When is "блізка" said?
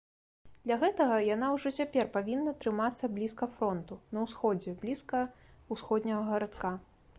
3.19-3.49, 4.87-5.23